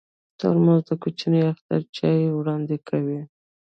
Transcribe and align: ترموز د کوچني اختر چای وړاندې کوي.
ترموز 0.39 0.81
د 0.87 0.91
کوچني 1.01 1.41
اختر 1.51 1.81
چای 1.95 2.21
وړاندې 2.37 2.77
کوي. 2.87 3.19